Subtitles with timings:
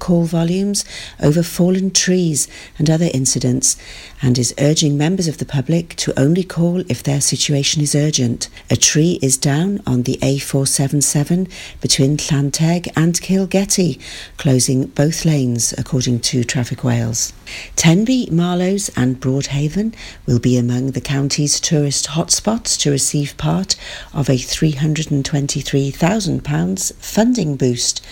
[0.00, 0.84] call volumes
[1.22, 3.76] over fallen trees and other incidents
[4.20, 8.48] and is urging members of the public to only call if their situation is urgent.
[8.70, 11.48] A tree is down on the A477
[11.80, 14.00] between Llanteg and Kilgetty,
[14.36, 17.32] closing both lanes according to Traffic Wales.
[17.76, 19.94] Tenby, Marloes and Broadhaven
[20.26, 23.76] will be among the county's tourist hotspots to receive part
[24.12, 28.04] of a £323,000 funding boost.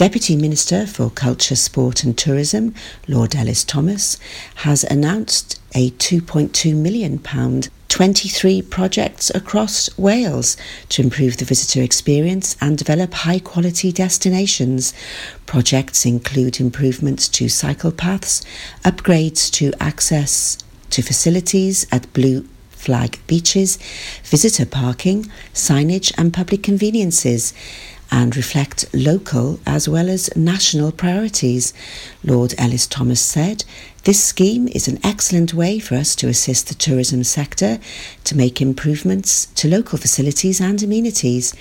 [0.00, 2.74] Deputy Minister for Culture, Sport and Tourism,
[3.06, 4.16] Lord Elis-Thomas,
[4.54, 10.56] has announced a £2.2 million 23 projects across Wales
[10.88, 14.94] to improve the visitor experience and develop high quality destinations.
[15.44, 18.40] Projects include improvements to cycle paths,
[18.82, 20.56] upgrades to access
[20.88, 23.76] to facilities at Blue Flag beaches,
[24.24, 27.52] visitor parking, signage, and public conveniences
[28.10, 31.72] and reflect local as well as national priorities.
[32.24, 33.64] Lord Elis-Thomas said,
[34.04, 37.78] This scheme is an excellent way for us to assist the tourism sector
[38.24, 41.54] to make improvements to local facilities and amenities.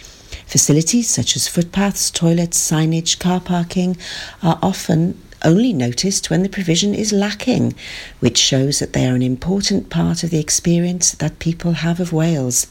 [0.45, 3.97] Facilities such as footpaths, toilets, signage, car parking
[4.41, 7.73] are often only noticed when the provision is lacking,
[8.19, 12.11] which shows that they are an important part of the experience that people have of
[12.11, 12.67] Wales.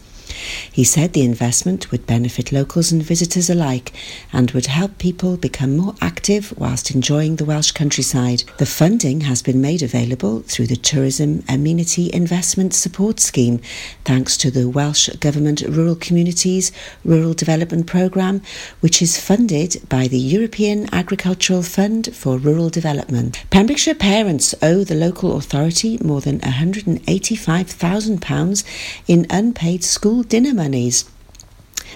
[0.71, 3.93] He said the investment would benefit locals and visitors alike
[4.33, 8.45] and would help people become more active whilst enjoying the Welsh countryside.
[8.59, 13.61] The funding has been made available through the Tourism Amenity Investment Support Scheme,
[14.05, 16.73] thanks to the Welsh Government Rural Communities
[17.05, 18.43] Rural Development Programme,
[18.81, 23.45] which is funded by the European Agricultural Fund for Rural Development.
[23.51, 28.65] Pembrokeshire parents owe the local authority more than £185,000
[29.07, 31.05] in unpaid school dinner monies.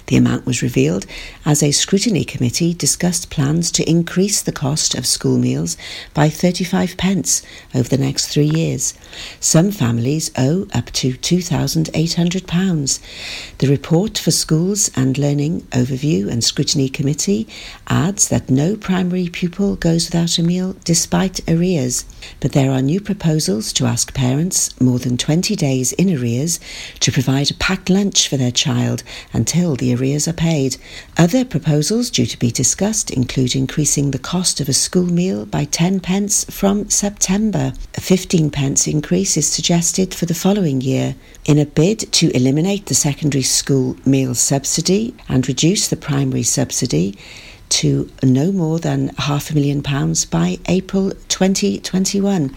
[0.07, 1.07] The amount was revealed
[1.45, 5.77] as a scrutiny committee discussed plans to increase the cost of school meals
[6.15, 7.43] by 35 pence
[7.75, 8.95] over the next three years.
[9.41, 13.01] Some families owe up to £2,800.
[13.59, 17.47] The report for Schools and Learning Overview and Scrutiny Committee
[17.89, 22.05] adds that no primary pupil goes without a meal despite arrears,
[22.41, 26.59] but there are new proposals to ask parents more than 20 days in arrears
[27.01, 30.77] to provide a packed lunch for their child until the arrears are paid.
[31.17, 35.65] Other proposals due to be discussed include increasing the cost of a school meal by
[35.65, 37.73] 10 pence from September.
[37.95, 41.15] A 15 pence increase is suggested for the following year
[41.45, 47.17] in a bid to eliminate the secondary school meal subsidy and reduce the primary subsidy
[47.73, 52.55] to no more than half a million pounds by April 2021.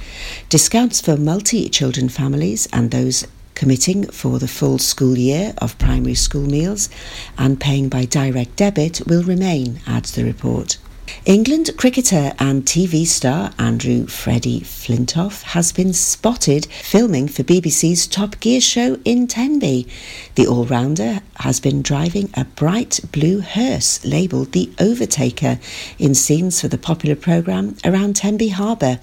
[0.50, 3.26] Discounts for multi children families and those
[3.56, 6.90] committing for the full school year of primary school meals
[7.38, 10.78] and paying by direct debit will remain, adds the report.
[11.26, 18.40] England cricketer and TV star Andrew Freddie Flintoff has been spotted filming for BBC's Top
[18.40, 19.88] Gear show in Tenby.
[20.36, 25.60] The all rounder has been driving a bright blue hearse labelled the Overtaker
[26.00, 29.00] in scenes for the popular programme around Tenby Harbour.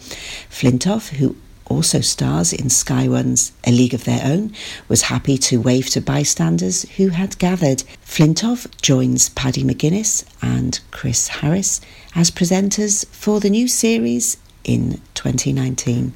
[0.51, 1.37] Flintoff, who
[1.73, 4.53] also stars in Sky One's A League of Their Own,
[4.89, 7.85] was happy to wave to bystanders who had gathered.
[8.05, 11.81] Flintoff joins Paddy McGuinness and Chris Harris
[12.15, 16.13] as presenters for the new series in 2019.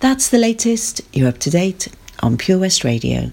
[0.00, 1.00] That's the latest.
[1.12, 1.88] You're up to date
[2.22, 3.32] on Pure West Radio.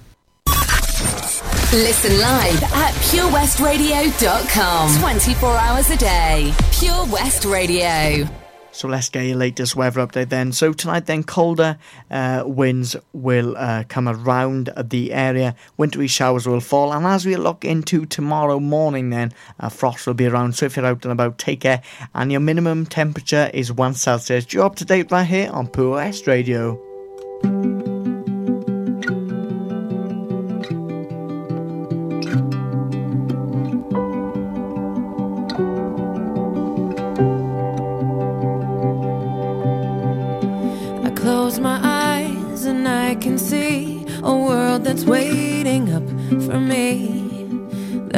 [1.74, 6.54] Listen live at purewestradio.com 24 hours a day.
[6.72, 8.43] Pure West Radio.
[8.74, 10.52] So let's get your latest weather update then.
[10.52, 11.78] So tonight then colder
[12.10, 15.56] uh, winds will uh, come around the area.
[15.78, 16.92] Wintry showers will fall.
[16.92, 20.56] And as we look into tomorrow morning then, uh, frost will be around.
[20.56, 21.84] So if you're out and about, take care.
[22.16, 24.52] And your minimum temperature is 1 Celsius.
[24.52, 26.93] You're up to date right here on Pure West Radio.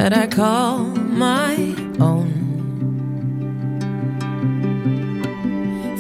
[0.06, 0.78] That I call
[1.25, 1.56] my
[2.00, 2.30] own.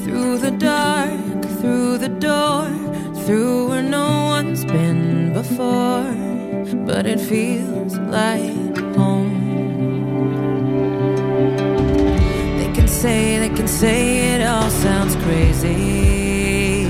[0.03, 2.67] Through the dark, through the door,
[3.23, 6.05] through where no one's been before,
[6.85, 9.33] but it feels like home.
[12.59, 16.83] They can say, they can say it all sounds crazy.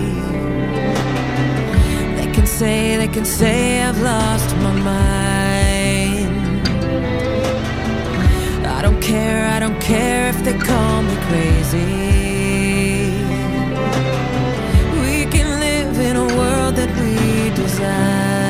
[2.17, 5.24] They can say, they can say I've lost my mind.
[9.15, 11.91] care, I don't care if they call me crazy.
[15.03, 17.13] We can live in a world that we
[17.61, 18.44] desire.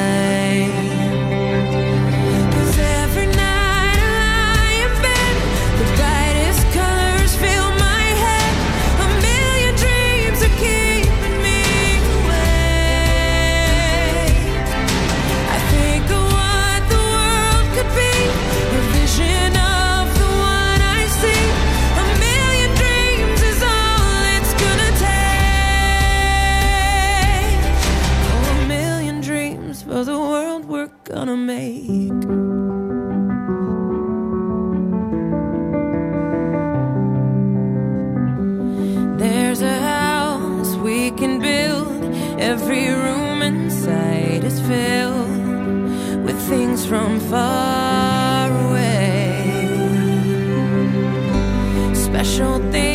[31.15, 31.87] gonna make.
[39.17, 42.01] There's a house we can build.
[42.37, 49.31] Every room inside is filled with things from far away.
[51.93, 52.94] Special things.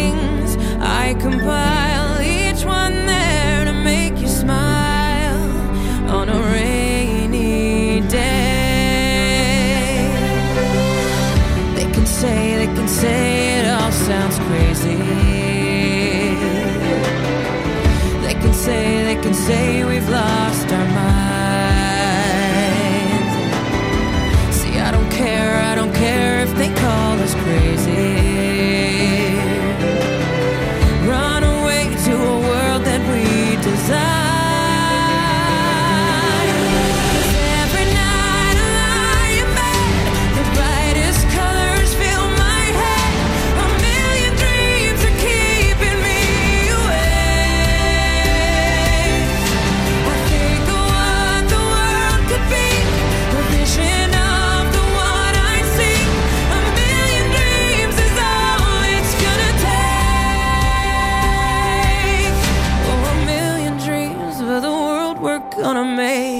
[65.72, 66.39] gonna make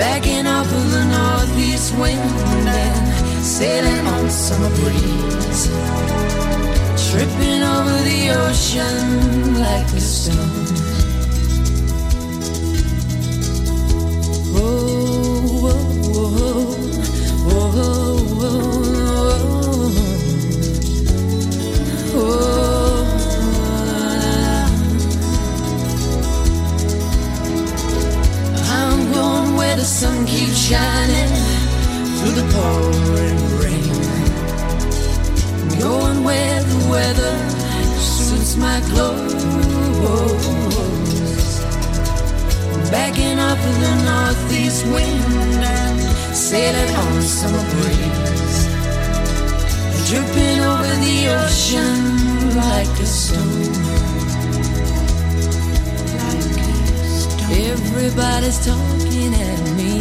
[0.00, 2.18] backing off of the northeast wind
[2.66, 5.66] and sailing on summer breeze,
[7.10, 10.89] tripping over the ocean like a stone.
[30.70, 31.34] shining
[32.16, 33.94] through the pouring rain.
[35.82, 37.36] Going where the weather
[37.98, 39.44] suits my clothes.
[42.92, 45.98] Backing up with the northeast wind and
[46.36, 48.60] sailing on summer breeze.
[50.08, 51.98] Dripping over the ocean
[52.64, 53.90] like a stone.
[57.72, 59.99] Everybody's talking at me.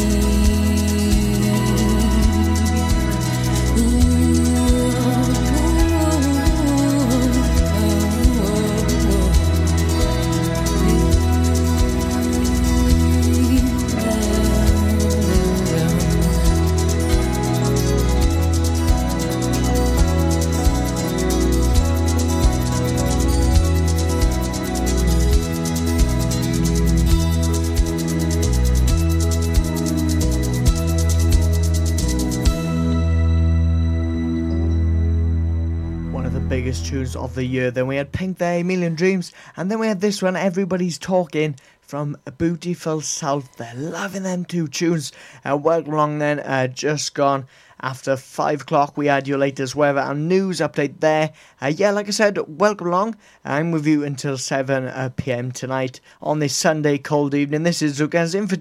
[37.16, 37.72] Of the year.
[37.72, 41.56] Then we had Pink A Million Dreams, and then we had this one, Everybody's Talking
[41.82, 43.58] from Beautiful South.
[43.58, 45.12] They're loving them two tunes.
[45.44, 47.48] Uh, welcome along then, uh, just gone.
[47.82, 51.32] After five o'clock, we had your latest weather and news update there.
[51.62, 53.16] Uh, yeah, like I said, welcome along.
[53.46, 57.64] I'm with you until 7 uh, pm tonight on this Sunday cold evening.
[57.64, 58.58] This is Zuka's in for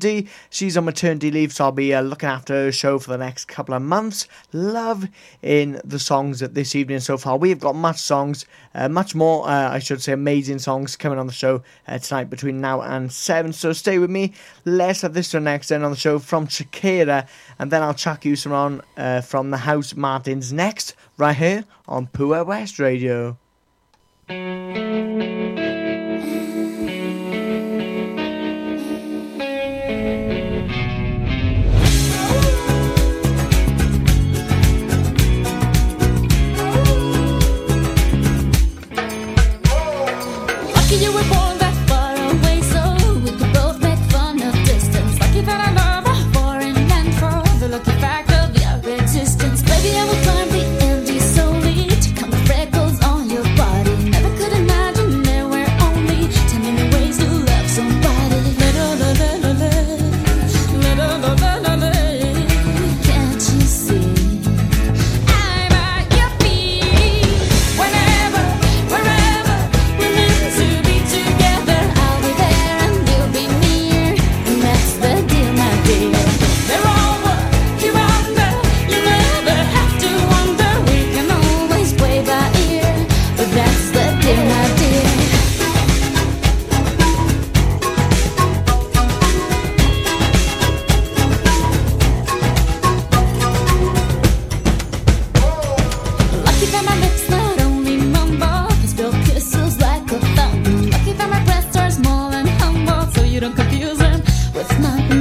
[0.51, 3.47] She's on maternity leave, so I'll be uh, looking after her show for the next
[3.47, 4.29] couple of months.
[4.53, 5.09] Love
[5.43, 7.37] in the songs at this evening so far.
[7.37, 8.47] We've got much songs,
[8.77, 11.65] uh, much more, uh, I should say, amazing songs coming on the show
[12.03, 13.53] tonight between now and 7.
[13.53, 14.35] So stay with me.
[14.65, 17.27] Let's have this one next then on the show from Shakira,
[17.59, 22.07] and then I'll chuck you some on uh, from the Housemartins next, right here on
[22.09, 23.39] Pure West Radio.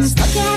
[0.08, 0.57] stuck in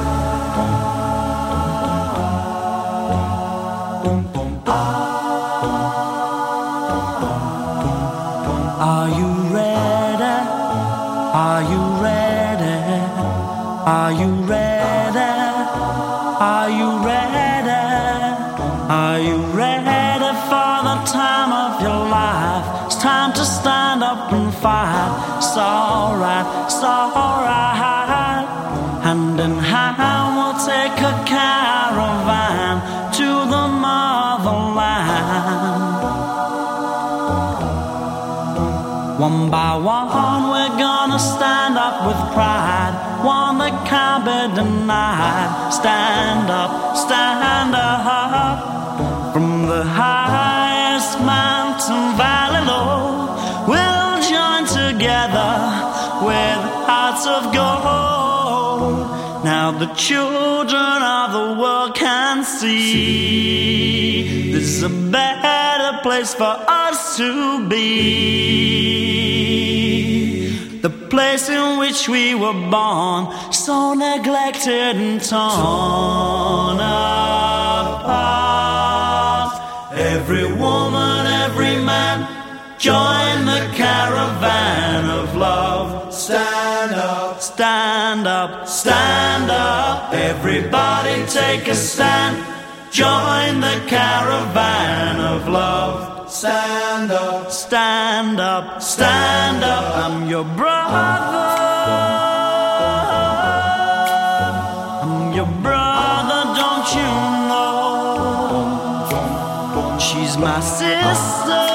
[39.51, 42.95] By one, we're gonna stand up with pride.
[43.21, 45.73] One that can't be denied.
[45.73, 47.91] Stand up, stand up.
[49.33, 53.31] From the highest mountain valley low,
[53.65, 55.53] we'll join together
[56.27, 59.07] with hearts of gold.
[59.45, 62.91] Now the children of the world can see
[64.51, 65.30] this is a better
[66.11, 67.79] place for us to be.
[70.81, 78.11] The place in which we were born, so neglected and torn apart.
[79.93, 82.27] Every woman, every man,
[82.77, 86.13] join the caravan of love.
[86.13, 90.13] Stand up, stand up, stand up.
[90.13, 92.60] Everybody take a stand.
[92.91, 96.29] Join the caravan of love.
[96.29, 99.95] Stand up, stand up, stand up.
[99.95, 100.97] I'm your brother.
[105.03, 107.11] I'm your brother, don't you
[107.47, 107.87] know?
[109.97, 111.67] She's my sister.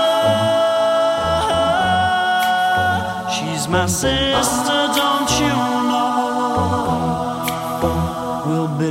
[3.35, 5.57] She's my sister, don't you
[5.89, 7.17] know?
[8.47, 8.91] We'll be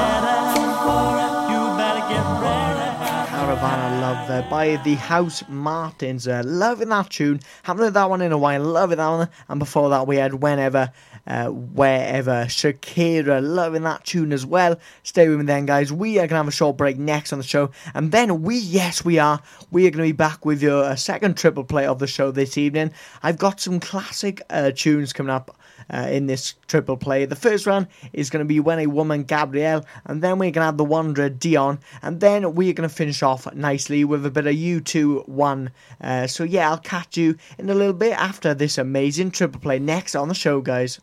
[4.11, 6.27] Love there by the Housemartins.
[6.27, 7.39] Uh, loving that tune.
[7.63, 8.61] Haven't heard that one in a while.
[8.61, 9.29] Loving that one.
[9.47, 10.91] And before that, we had Whenever,
[11.27, 12.43] uh, Wherever.
[12.47, 13.41] Shakira.
[13.41, 14.77] Loving that tune as well.
[15.03, 15.93] Stay with me then, guys.
[15.93, 17.71] We are going to have a short break next on the show.
[17.93, 19.41] And then we, yes, we are.
[19.71, 22.31] We are going to be back with your uh, second triple play of the show
[22.31, 22.91] this evening.
[23.23, 25.55] I've got some classic uh, tunes coming up
[25.91, 27.25] uh, in this triple play.
[27.25, 30.61] The first one is going to be When a Woman Gabrielle, and then we're going
[30.61, 34.31] to have The Wanderer Dion, and then we're going to finish off nicely with a
[34.31, 35.71] bit of U2 1.
[35.99, 39.79] Uh, so, yeah, I'll catch you in a little bit after this amazing triple play
[39.79, 40.99] next on the show, guys.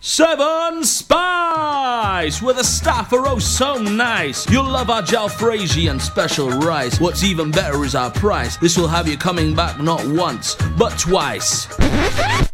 [0.00, 4.48] Seven Spice, where the staff are oh so nice.
[4.50, 7.00] You'll love our jalfrezi and special rice.
[7.00, 8.56] What's even better is our price.
[8.58, 11.66] This will have you coming back not once, but twice.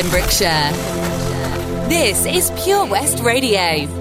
[0.00, 0.72] Pembrokeshire.
[1.90, 3.99] This is Pure West Radio.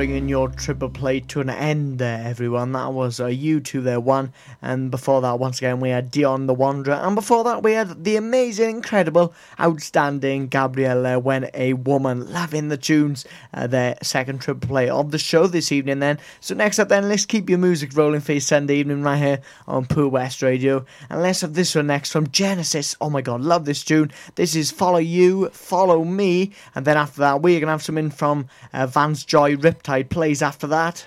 [0.00, 2.72] Bringing your triple play to an end there, everyone.
[2.72, 4.32] That was uh, U2 there, one.
[4.62, 6.94] And before that, once again, we had Dion the Wanderer.
[6.94, 12.32] And before that, we had the amazing, incredible, outstanding Gabrielle When a Woman.
[12.32, 16.18] Loving the tunes, uh, their second triple play of the show this evening, then.
[16.40, 19.40] So, next up, then, let's keep your music rolling for your Sunday evening right here
[19.68, 20.86] on Pure West Radio.
[21.10, 22.96] And let's have this one next from Genesis.
[23.02, 24.12] Oh my god, love this tune.
[24.36, 26.52] This is Follow You, Follow Me.
[26.74, 30.42] And then after that, we're going to have something from uh, Vance Joy Riptide plays
[30.42, 31.06] after that.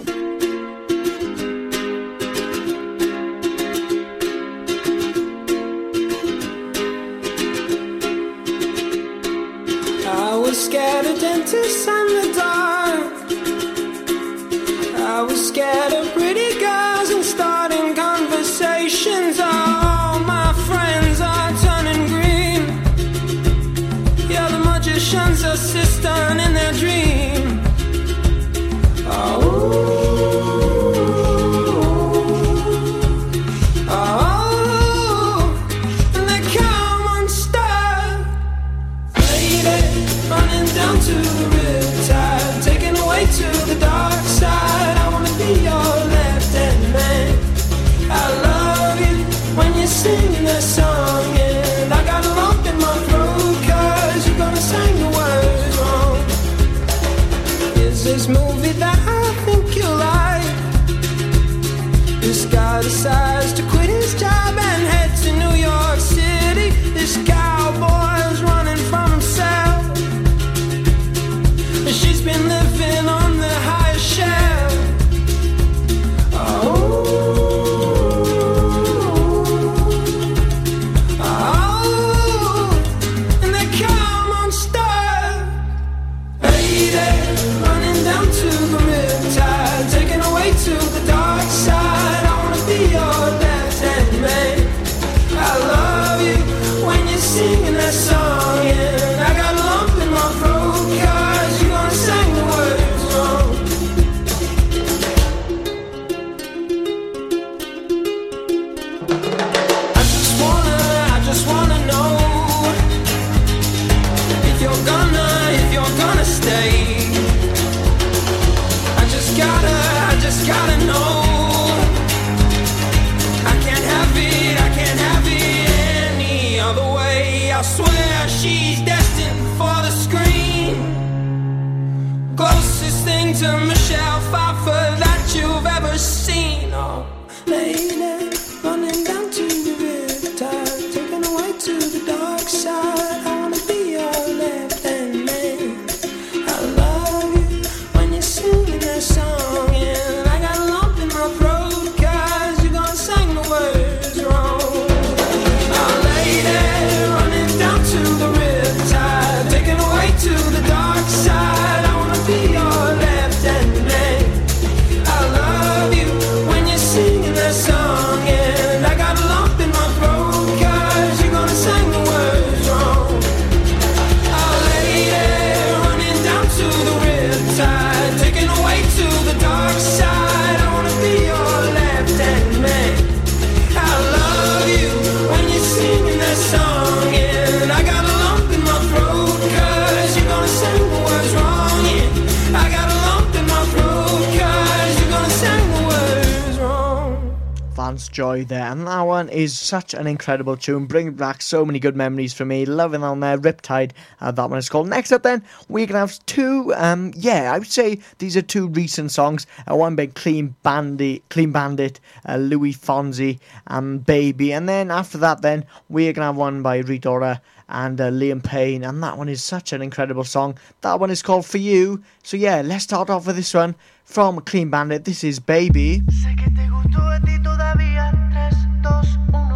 [197.97, 198.71] Joy there.
[198.71, 202.45] And that one is such an incredible tune, bringing back so many good memories for
[202.45, 202.65] me.
[202.65, 204.87] Loving on there, Riptide, uh, that one is called.
[204.87, 208.41] Next up, then, we're going to have two, um, yeah, I would say these are
[208.41, 209.45] two recent songs.
[209.69, 214.53] Uh, one being Clean Bandit, Clean Bandit, uh, Luis Fonsi, and Baby.
[214.53, 218.09] And then after that, then, we're going to have one by Rita Ora and uh,
[218.09, 220.57] Liam Payne, and that one is such an incredible song.
[220.81, 222.03] That one is called For You.
[222.23, 225.05] So, yeah, let's start off with this one from Clean Bandit.
[225.05, 226.01] This is Baby.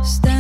[0.06, 0.35] Stay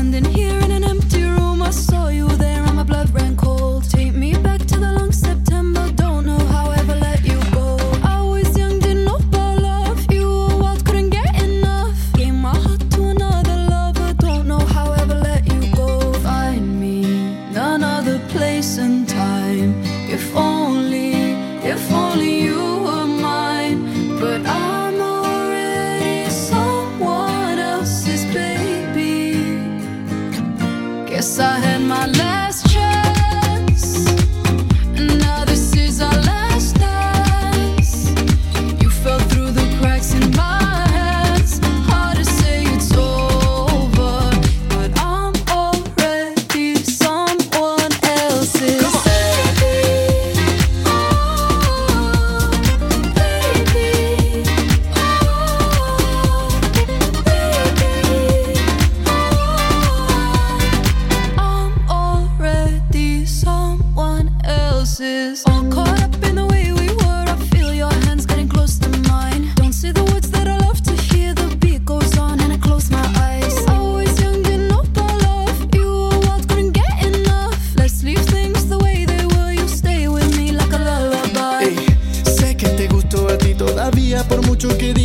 [84.66, 85.05] mucho que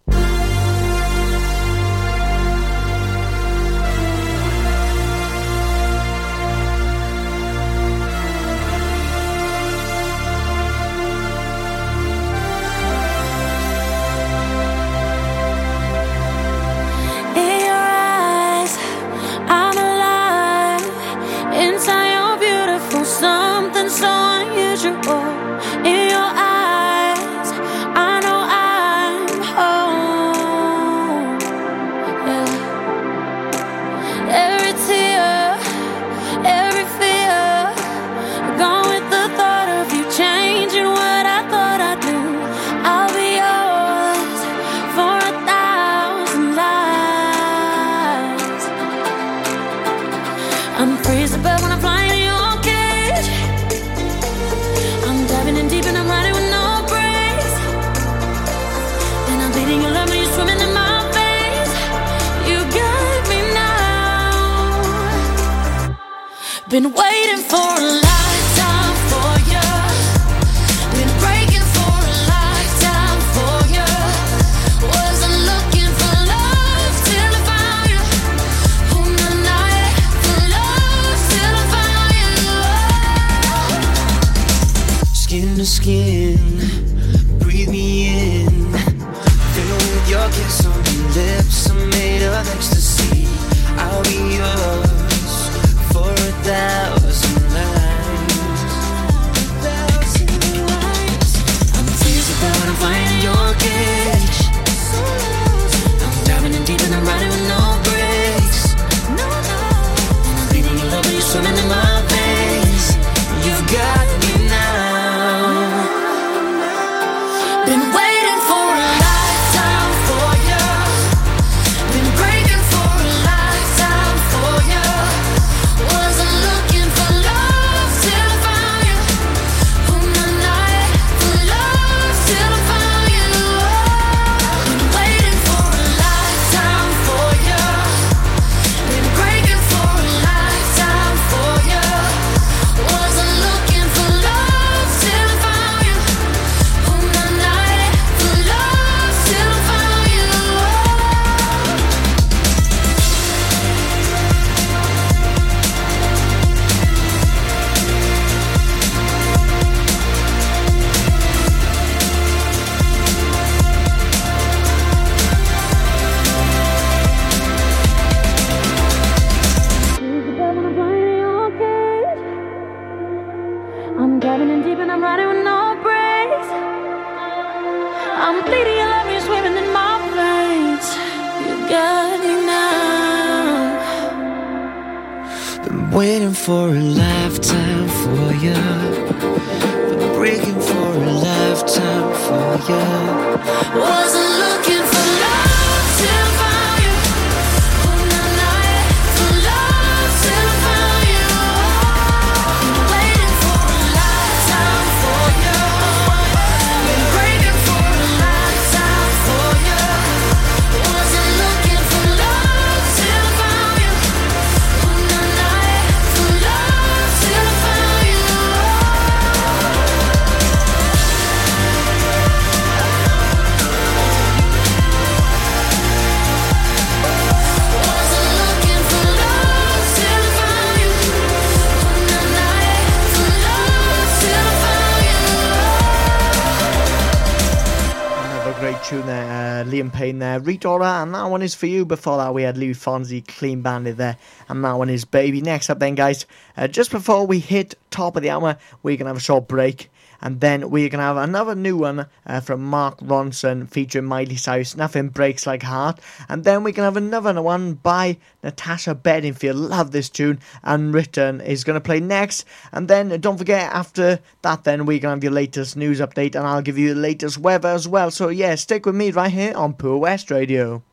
[240.31, 241.85] There, Rita Ora, and that one is for you.
[241.85, 244.15] Before that, we had Luis Fonsi, Clean Bandit there,
[244.47, 245.41] and that one is Baby.
[245.41, 246.25] Next up, then, guys,
[246.55, 249.91] uh, just before we hit top of the hour, we're gonna have a short break,
[250.21, 254.77] and then we're gonna have another new one uh, from Mark Ronson featuring Miley Cyrus,
[254.77, 255.99] Nothing Breaks Like Heart,
[256.29, 259.55] and then we can have another one by Natasha Bedingfield.
[259.55, 264.85] Love this tune, Unwritten is gonna play next, and then don't forget after that, then
[264.85, 267.87] we're gonna have your latest news update, and I'll give you the latest weather as
[267.87, 268.11] well.
[268.11, 270.83] So yeah, stick with me right here on Pure West Radio.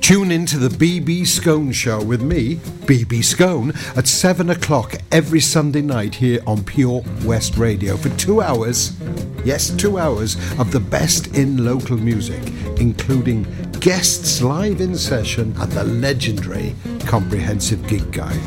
[0.00, 5.40] Tune in to the BB Scone Show with me, BB Scone, at 7 o'clock every
[5.40, 8.98] Sunday night here on Pure West Radio for two hours.
[9.44, 12.42] Yes, two hours of the best in local music,
[12.80, 13.46] including
[13.80, 16.74] guests live in session and the legendary
[17.06, 18.40] Comprehensive Gig Guide.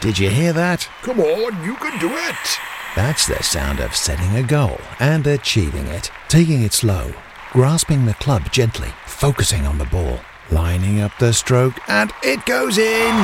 [0.00, 0.88] Did you hear that?
[1.02, 2.58] Come on, you can do it.
[2.94, 6.10] That's the sound of setting a goal and achieving it.
[6.28, 7.12] Taking it slow,
[7.54, 10.18] grasping the club gently, focusing on the ball,
[10.50, 13.14] lining up the stroke, and it goes in!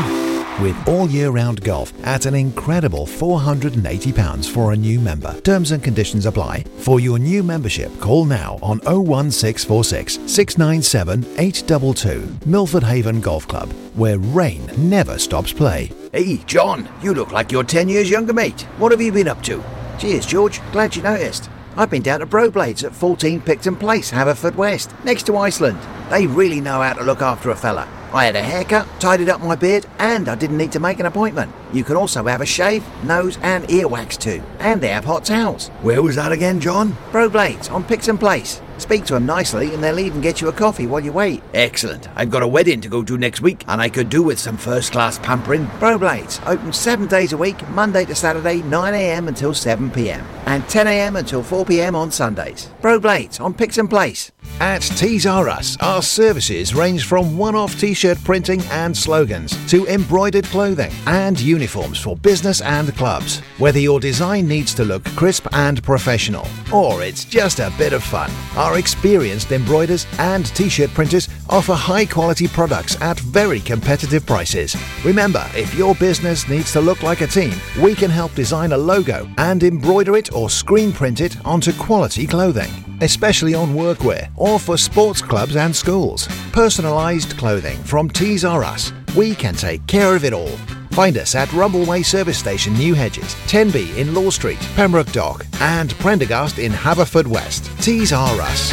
[0.62, 5.40] With all year round golf at an incredible £480 for a new member.
[5.40, 6.62] Terms and conditions apply.
[6.78, 14.18] For your new membership, call now on 01646 697 822 Milford Haven Golf Club, where
[14.18, 15.90] rain never stops play.
[16.12, 18.62] Hey, John, you look like you're 10 years younger, mate.
[18.78, 19.60] What have you been up to?
[19.98, 20.60] Cheers, George.
[20.70, 21.50] Glad you noticed.
[21.76, 25.78] I've been down to Broblades at 14 Picton Place, Haverfordwest, next to Iceland.
[26.10, 27.88] They really know how to look after a fella.
[28.12, 31.06] I had a haircut, tidied up my beard, and I didn't need to make an
[31.06, 31.52] appointment.
[31.72, 34.42] You can also have a shave, nose, and ear wax too.
[34.58, 35.68] And they have hot towels.
[35.82, 36.96] Where was that again, John?
[37.12, 38.60] Broblades on Picton Place.
[38.78, 41.42] Speak to them nicely and they'll even get you a coffee while you wait.
[41.52, 42.08] Excellent.
[42.16, 44.56] I've got a wedding to go to next week and I could do with some
[44.56, 45.66] first class pampering.
[45.78, 50.24] Broblades, open seven days a week, Monday to Saturday, 9am until 7pm.
[50.50, 52.70] And 10am until 4pm on Sundays.
[52.82, 54.32] Broblades on Picton Place.
[54.58, 59.56] At Tees R Us, our services range from one off t shirt printing and slogans
[59.70, 63.38] to embroidered clothing and uniforms for business and clubs.
[63.56, 68.02] Whether your design needs to look crisp and professional, or it's just a bit of
[68.02, 74.26] fun, our experienced embroiders and t shirt printers offer high quality products at very competitive
[74.26, 74.76] prices.
[75.04, 78.78] Remember, if your business needs to look like a team, we can help design a
[78.78, 84.58] logo and embroider it or screen print it onto quality clothing especially on workwear or
[84.58, 86.26] for sports clubs and schools.
[86.52, 88.92] Personalised clothing from Tees R Us.
[89.16, 90.56] We can take care of it all.
[90.92, 95.94] Find us at Rumbleway Service Station, New Hedges, 10B in Law Street, Pembroke Dock, and
[95.94, 97.82] Prendergast in Haverfordwest.
[97.82, 98.72] Tees R Us.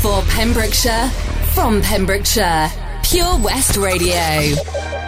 [0.00, 1.08] For Pembrokeshire,
[1.54, 2.70] from Pembrokeshire,
[3.02, 5.01] Pure West Radio.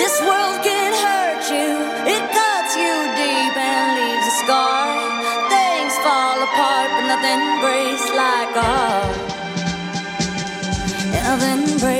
[0.00, 1.68] This world can hurt you,
[2.08, 4.96] it cuts you deep and leaves a scar.
[5.52, 8.70] Things fall apart, but nothing breaks like a.
[11.12, 11.99] Nothing breaks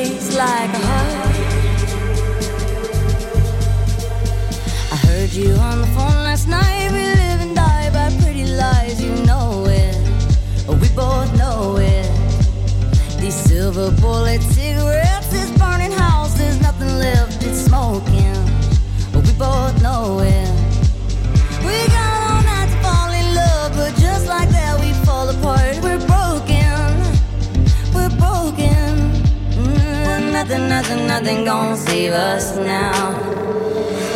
[30.80, 33.12] nothing, nothing, gonna save us now.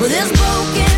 [0.00, 0.93] With this broken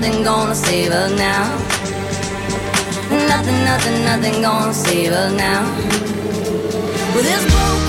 [0.00, 1.56] nothing, gonna save us now.
[3.28, 5.62] Nothing, nothing, nothing gonna save us now.
[7.14, 7.83] With this broken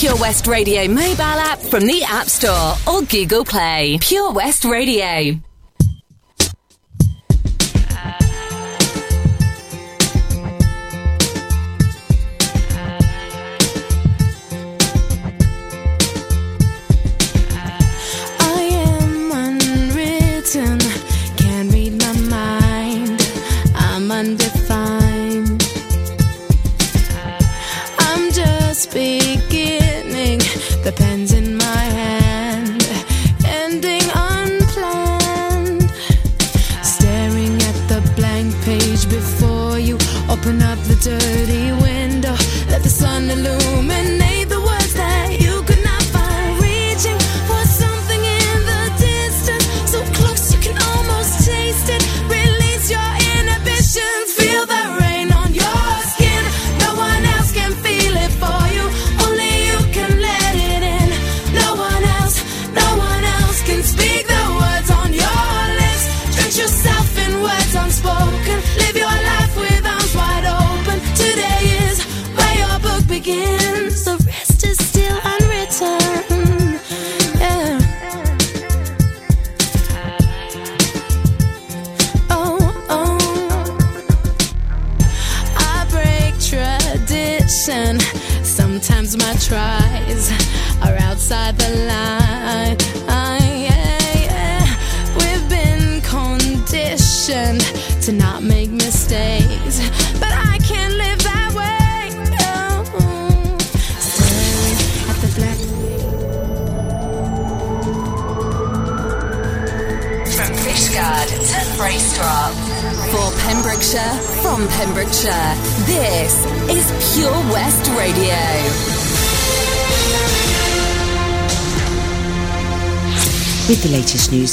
[0.00, 3.98] Pure West Radio mobile app from the App Store or Google Play.
[4.00, 5.38] Pure West Radio.
[30.90, 31.49] the pens and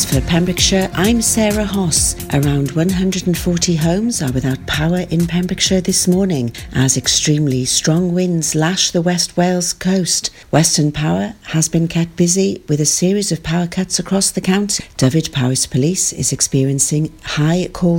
[0.07, 2.15] for Pembrokeshire, I'm Sarah Hoss.
[2.33, 8.91] Around 140 homes are without power in Pembrokeshire this morning as extremely strong winds lash
[8.91, 10.29] the West Wales coast.
[10.49, 14.85] Western Power has been kept busy with a series of power cuts across the county.
[14.95, 17.95] Dyfed-Powys Police is experiencing high call